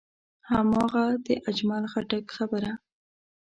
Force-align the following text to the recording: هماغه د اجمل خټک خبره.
هماغه 0.49 1.05
د 1.25 1.27
اجمل 1.49 1.83
خټک 1.91 2.25
خبره. 2.37 2.71